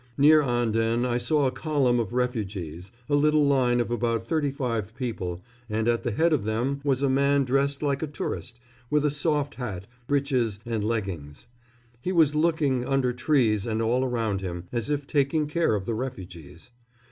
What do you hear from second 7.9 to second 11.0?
a tourist, with a soft hat, breeches and